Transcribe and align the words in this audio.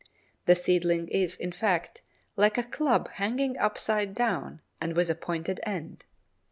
The 0.47 0.55
seedling 0.55 1.09
is, 1.09 1.37
in 1.37 1.51
fact, 1.51 2.01
like 2.35 2.57
a 2.57 2.63
club 2.63 3.07
hanging 3.07 3.55
upside 3.59 4.15
down 4.15 4.61
and 4.81 4.95
with 4.95 5.11
a 5.11 5.13
pointed 5.15 5.59
end. 5.61 6.05